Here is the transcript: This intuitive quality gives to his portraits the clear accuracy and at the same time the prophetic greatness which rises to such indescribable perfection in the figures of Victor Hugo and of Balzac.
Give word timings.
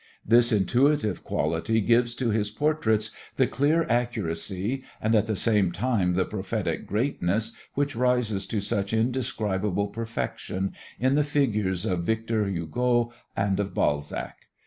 This 0.25 0.51
intuitive 0.51 1.23
quality 1.23 1.79
gives 1.79 2.15
to 2.15 2.31
his 2.31 2.49
portraits 2.49 3.11
the 3.35 3.45
clear 3.45 3.85
accuracy 3.87 4.83
and 4.99 5.13
at 5.13 5.27
the 5.27 5.35
same 5.35 5.71
time 5.71 6.15
the 6.15 6.25
prophetic 6.25 6.87
greatness 6.87 7.51
which 7.75 7.95
rises 7.95 8.47
to 8.47 8.61
such 8.61 8.93
indescribable 8.93 9.89
perfection 9.89 10.73
in 10.99 11.13
the 11.13 11.23
figures 11.23 11.85
of 11.85 12.03
Victor 12.03 12.47
Hugo 12.47 13.13
and 13.37 13.59
of 13.59 13.75
Balzac. 13.75 14.37